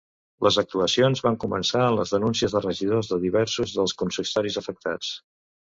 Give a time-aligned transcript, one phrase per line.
[0.45, 5.15] Les actuacions van començar en les denúncies de regidors de diversos dels consistoris afectats.